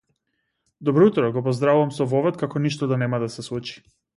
[0.87, 3.81] Добро утро, го поздравувам со вовед како ништо да нема да се случи.